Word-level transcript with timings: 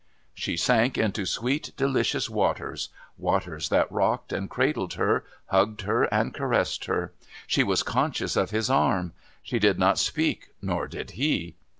She 0.33 0.57
sank 0.57 0.97
into 0.97 1.27
sweet 1.27 1.73
delicious 1.77 2.27
waters 2.27 2.89
waters 3.19 3.69
that 3.69 3.91
rocked 3.91 4.33
and 4.33 4.49
cradled 4.49 4.93
her, 4.95 5.23
hugged 5.49 5.81
her 5.81 6.05
and 6.11 6.33
caressed 6.33 6.85
her. 6.85 7.11
She 7.45 7.61
was 7.61 7.83
conscious 7.83 8.35
of 8.35 8.49
his 8.49 8.67
arm. 8.67 9.13
She 9.43 9.59
did 9.59 9.77
not 9.77 9.99
speak 9.99 10.55
nor 10.59 10.87
did 10.87 11.11
he. 11.11 11.53